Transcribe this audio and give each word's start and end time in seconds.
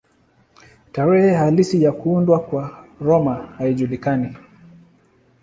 Tarehe 0.91 1.33
halisi 1.33 1.83
ya 1.83 1.91
kuundwa 1.91 2.39
kwa 2.39 2.85
Roma 3.01 3.35
haijulikani. 3.57 4.35